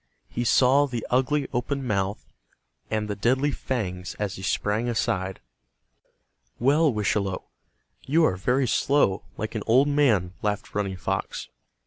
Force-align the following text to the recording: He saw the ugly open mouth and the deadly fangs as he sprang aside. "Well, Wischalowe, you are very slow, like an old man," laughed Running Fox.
He 0.29 0.43
saw 0.43 0.87
the 0.87 1.05
ugly 1.11 1.47
open 1.53 1.85
mouth 1.85 2.25
and 2.89 3.07
the 3.07 3.15
deadly 3.15 3.51
fangs 3.51 4.15
as 4.15 4.33
he 4.35 4.41
sprang 4.41 4.89
aside. 4.89 5.39
"Well, 6.57 6.91
Wischalowe, 6.91 7.43
you 8.07 8.25
are 8.25 8.35
very 8.35 8.67
slow, 8.67 9.25
like 9.37 9.53
an 9.53 9.61
old 9.67 9.87
man," 9.87 10.33
laughed 10.41 10.73
Running 10.73 10.97
Fox. 10.97 11.49